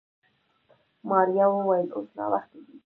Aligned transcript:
ماريا 1.09 1.45
وويل 1.53 1.87
اوس 1.95 2.09
ناوخته 2.17 2.59
دی. 2.65 2.75